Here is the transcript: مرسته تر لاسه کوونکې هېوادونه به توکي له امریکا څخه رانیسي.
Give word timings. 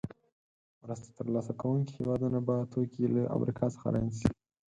مرسته 0.81 1.09
تر 1.17 1.25
لاسه 1.33 1.53
کوونکې 1.61 1.93
هېوادونه 1.99 2.39
به 2.47 2.55
توکي 2.71 3.05
له 3.15 3.21
امریکا 3.37 3.65
څخه 3.73 3.87
رانیسي. 3.93 4.29